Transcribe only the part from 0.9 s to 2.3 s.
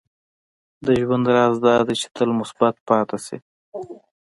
ژوند راز دا دی چې تل